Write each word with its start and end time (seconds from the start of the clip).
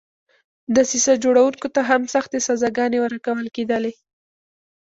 دسیسه 0.75 1.13
جوړوونکو 1.23 1.67
ته 1.75 1.81
هم 1.89 2.01
سختې 2.13 2.39
سزاګانې 2.47 2.97
ورکول 3.01 3.45
کېدلې. 3.55 3.93